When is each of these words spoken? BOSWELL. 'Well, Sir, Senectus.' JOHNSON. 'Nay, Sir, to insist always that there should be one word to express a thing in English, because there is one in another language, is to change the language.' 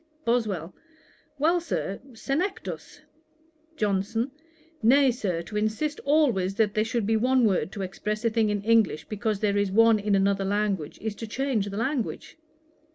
BOSWELL. 0.25 0.73
'Well, 1.37 1.61
Sir, 1.61 1.99
Senectus.' 2.13 3.01
JOHNSON. 3.77 4.31
'Nay, 4.81 5.11
Sir, 5.11 5.43
to 5.43 5.55
insist 5.55 5.99
always 6.05 6.55
that 6.55 6.73
there 6.73 6.83
should 6.83 7.05
be 7.05 7.15
one 7.15 7.45
word 7.45 7.71
to 7.73 7.83
express 7.83 8.25
a 8.25 8.31
thing 8.31 8.49
in 8.49 8.63
English, 8.63 9.05
because 9.07 9.41
there 9.41 9.57
is 9.57 9.71
one 9.71 9.99
in 9.99 10.15
another 10.15 10.43
language, 10.43 10.97
is 11.03 11.13
to 11.17 11.27
change 11.27 11.67
the 11.69 11.77
language.' 11.77 12.39